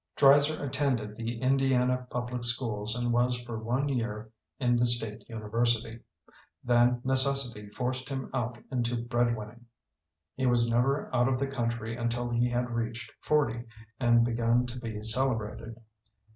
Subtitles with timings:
[0.15, 5.99] Dreiser attended the Indiana public schools and was for one year in the state university.
[6.63, 9.65] Then necessity forced him out into breadwinning.
[10.33, 13.65] He was never out of the country until he had reached forty
[13.99, 15.79] and begun to be celebrated.